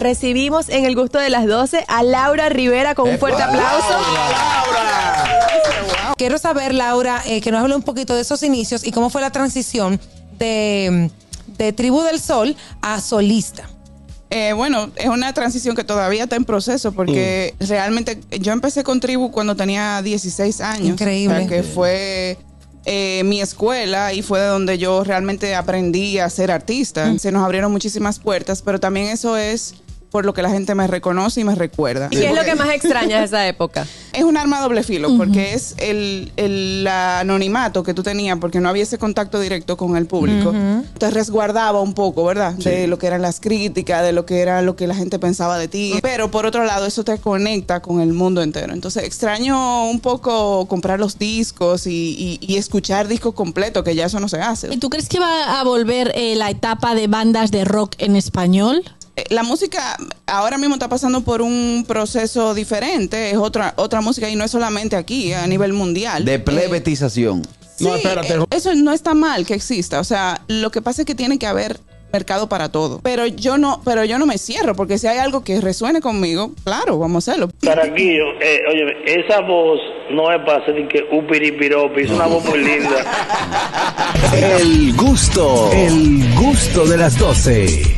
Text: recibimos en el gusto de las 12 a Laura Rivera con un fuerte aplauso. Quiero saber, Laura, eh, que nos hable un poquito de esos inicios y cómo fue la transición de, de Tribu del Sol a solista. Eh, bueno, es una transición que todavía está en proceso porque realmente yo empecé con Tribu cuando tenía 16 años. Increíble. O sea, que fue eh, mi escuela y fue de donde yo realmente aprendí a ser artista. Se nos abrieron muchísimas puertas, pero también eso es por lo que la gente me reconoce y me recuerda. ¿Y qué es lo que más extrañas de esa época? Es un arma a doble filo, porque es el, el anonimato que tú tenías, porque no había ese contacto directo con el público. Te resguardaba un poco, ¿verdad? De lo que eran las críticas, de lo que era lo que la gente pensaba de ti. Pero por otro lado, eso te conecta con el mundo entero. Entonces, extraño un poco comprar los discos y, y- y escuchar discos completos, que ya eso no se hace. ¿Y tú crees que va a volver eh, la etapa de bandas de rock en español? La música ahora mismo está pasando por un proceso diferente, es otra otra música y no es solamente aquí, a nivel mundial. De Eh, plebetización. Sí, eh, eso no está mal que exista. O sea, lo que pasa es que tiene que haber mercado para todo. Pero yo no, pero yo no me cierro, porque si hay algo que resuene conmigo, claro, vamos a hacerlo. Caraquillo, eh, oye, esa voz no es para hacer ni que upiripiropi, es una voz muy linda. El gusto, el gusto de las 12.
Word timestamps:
recibimos 0.00 0.68
en 0.68 0.84
el 0.84 0.96
gusto 0.96 1.18
de 1.18 1.30
las 1.30 1.46
12 1.46 1.84
a 1.86 2.02
Laura 2.02 2.48
Rivera 2.48 2.94
con 2.94 3.08
un 3.08 3.18
fuerte 3.18 3.42
aplauso. 3.42 3.94
Quiero 6.16 6.38
saber, 6.38 6.74
Laura, 6.74 7.22
eh, 7.26 7.40
que 7.40 7.50
nos 7.50 7.62
hable 7.62 7.76
un 7.76 7.82
poquito 7.82 8.14
de 8.14 8.22
esos 8.22 8.42
inicios 8.42 8.84
y 8.84 8.90
cómo 8.90 9.10
fue 9.10 9.20
la 9.20 9.30
transición 9.30 10.00
de, 10.38 11.10
de 11.58 11.72
Tribu 11.72 12.02
del 12.02 12.20
Sol 12.20 12.56
a 12.82 13.00
solista. 13.00 13.68
Eh, 14.30 14.52
bueno, 14.52 14.90
es 14.96 15.08
una 15.08 15.32
transición 15.32 15.74
que 15.74 15.82
todavía 15.82 16.24
está 16.24 16.36
en 16.36 16.44
proceso 16.44 16.92
porque 16.92 17.54
realmente 17.58 18.20
yo 18.38 18.52
empecé 18.52 18.84
con 18.84 19.00
Tribu 19.00 19.30
cuando 19.30 19.56
tenía 19.56 20.02
16 20.02 20.60
años. 20.60 20.88
Increíble. 20.88 21.34
O 21.34 21.38
sea, 21.40 21.48
que 21.48 21.62
fue 21.62 22.38
eh, 22.84 23.22
mi 23.24 23.40
escuela 23.40 24.12
y 24.12 24.22
fue 24.22 24.40
de 24.40 24.46
donde 24.46 24.78
yo 24.78 25.02
realmente 25.04 25.54
aprendí 25.54 26.18
a 26.18 26.30
ser 26.30 26.50
artista. 26.50 27.18
Se 27.18 27.32
nos 27.32 27.44
abrieron 27.44 27.72
muchísimas 27.72 28.18
puertas, 28.18 28.62
pero 28.62 28.78
también 28.78 29.06
eso 29.06 29.36
es 29.36 29.74
por 30.10 30.24
lo 30.26 30.34
que 30.34 30.42
la 30.42 30.50
gente 30.50 30.74
me 30.74 30.86
reconoce 30.86 31.40
y 31.40 31.44
me 31.44 31.54
recuerda. 31.54 32.08
¿Y 32.10 32.16
qué 32.16 32.30
es 32.30 32.34
lo 32.36 32.42
que 32.44 32.54
más 32.54 32.70
extrañas 32.70 33.20
de 33.20 33.26
esa 33.26 33.46
época? 33.46 33.86
Es 34.12 34.24
un 34.24 34.36
arma 34.36 34.58
a 34.58 34.62
doble 34.62 34.82
filo, 34.82 35.16
porque 35.16 35.54
es 35.54 35.76
el, 35.78 36.32
el 36.36 36.84
anonimato 36.88 37.84
que 37.84 37.94
tú 37.94 38.02
tenías, 38.02 38.38
porque 38.40 38.58
no 38.60 38.68
había 38.68 38.82
ese 38.82 38.98
contacto 38.98 39.38
directo 39.38 39.76
con 39.76 39.96
el 39.96 40.06
público. 40.06 40.52
Te 40.98 41.10
resguardaba 41.10 41.80
un 41.80 41.94
poco, 41.94 42.24
¿verdad? 42.24 42.54
De 42.54 42.88
lo 42.88 42.98
que 42.98 43.06
eran 43.06 43.22
las 43.22 43.38
críticas, 43.38 44.02
de 44.02 44.12
lo 44.12 44.26
que 44.26 44.40
era 44.40 44.62
lo 44.62 44.74
que 44.74 44.88
la 44.88 44.96
gente 44.96 45.20
pensaba 45.20 45.58
de 45.58 45.68
ti. 45.68 45.94
Pero 46.02 46.28
por 46.30 46.44
otro 46.44 46.64
lado, 46.64 46.86
eso 46.86 47.04
te 47.04 47.18
conecta 47.18 47.80
con 47.82 48.00
el 48.00 48.12
mundo 48.12 48.42
entero. 48.42 48.72
Entonces, 48.72 49.04
extraño 49.04 49.88
un 49.88 50.00
poco 50.00 50.66
comprar 50.66 50.98
los 50.98 51.16
discos 51.18 51.86
y, 51.86 51.90
y- 52.18 52.38
y 52.40 52.56
escuchar 52.56 53.06
discos 53.06 53.34
completos, 53.34 53.84
que 53.84 53.94
ya 53.94 54.06
eso 54.06 54.18
no 54.18 54.28
se 54.28 54.40
hace. 54.40 54.74
¿Y 54.74 54.78
tú 54.78 54.90
crees 54.90 55.08
que 55.08 55.20
va 55.20 55.60
a 55.60 55.62
volver 55.64 56.10
eh, 56.16 56.34
la 56.34 56.50
etapa 56.50 56.96
de 56.96 57.06
bandas 57.06 57.52
de 57.52 57.64
rock 57.64 57.94
en 57.98 58.16
español? 58.16 58.82
La 59.28 59.42
música 59.42 59.96
ahora 60.26 60.58
mismo 60.58 60.74
está 60.76 60.88
pasando 60.88 61.20
por 61.22 61.42
un 61.42 61.84
proceso 61.86 62.54
diferente, 62.54 63.30
es 63.30 63.36
otra 63.36 63.74
otra 63.76 64.00
música 64.00 64.28
y 64.28 64.36
no 64.36 64.44
es 64.44 64.50
solamente 64.50 64.96
aquí, 64.96 65.32
a 65.32 65.46
nivel 65.46 65.72
mundial. 65.72 66.24
De 66.24 66.34
Eh, 66.34 66.38
plebetización. 66.38 67.42
Sí, 67.76 67.86
eh, 67.88 68.44
eso 68.50 68.74
no 68.74 68.92
está 68.92 69.14
mal 69.14 69.46
que 69.46 69.54
exista. 69.54 70.00
O 70.00 70.04
sea, 70.04 70.40
lo 70.48 70.70
que 70.70 70.82
pasa 70.82 71.02
es 71.02 71.06
que 71.06 71.14
tiene 71.14 71.38
que 71.38 71.46
haber 71.46 71.80
mercado 72.12 72.48
para 72.48 72.68
todo. 72.70 73.00
Pero 73.02 73.26
yo 73.26 73.56
no, 73.56 73.80
pero 73.84 74.04
yo 74.04 74.18
no 74.18 74.26
me 74.26 74.36
cierro, 74.36 74.74
porque 74.74 74.98
si 74.98 75.06
hay 75.06 75.18
algo 75.18 75.44
que 75.44 75.60
resuene 75.60 76.00
conmigo, 76.00 76.52
claro, 76.64 76.98
vamos 76.98 77.26
a 77.28 77.30
hacerlo. 77.32 77.50
Caraquillo, 77.62 78.24
eh, 78.40 78.58
oye, 78.68 79.20
esa 79.24 79.40
voz 79.42 79.78
no 80.10 80.30
es 80.32 80.38
para 80.44 80.60
hacer 80.62 80.74
ni 80.74 80.88
que 80.88 81.04
upiripiropi, 81.12 82.02
es 82.02 82.10
una 82.10 82.26
voz 82.26 82.44
muy 82.44 82.58
linda. 82.58 83.04
El 84.32 84.94
gusto, 84.96 85.70
el 85.72 86.34
gusto 86.36 86.84
de 86.86 86.96
las 86.96 87.18
12. 87.18 87.82